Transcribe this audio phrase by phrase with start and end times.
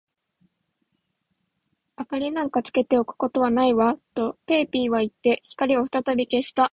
[2.11, 6.69] 「明りなんかつけておくことはないわ」と、ペーピーはいって、光をふたたび消した。